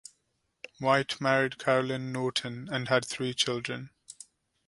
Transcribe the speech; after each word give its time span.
White 0.79 1.21
married 1.21 1.59
Caroline 1.59 2.11
Norton 2.11 2.67
and 2.71 2.87
had 2.89 3.05
three 3.05 3.35
children. 3.35 3.91